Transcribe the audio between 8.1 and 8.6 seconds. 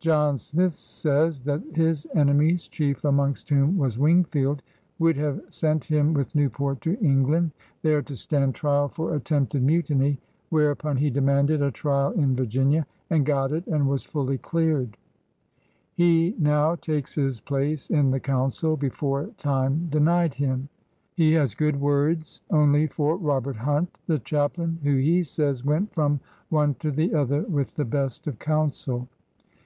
stand